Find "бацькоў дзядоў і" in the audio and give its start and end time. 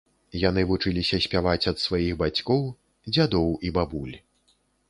2.23-3.75